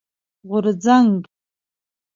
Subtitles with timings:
[0.49, 1.17] غورځنګ